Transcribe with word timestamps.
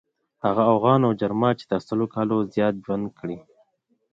هغه 0.45 0.63
اوغان 0.73 0.99
او 1.07 1.11
جرما 1.19 1.49
چې 1.59 1.63
تر 1.71 1.79
سلو 1.87 2.05
کالو 2.15 2.37
زیات 2.53 2.75
ژوند 2.83 3.05
کړی. 3.19 3.37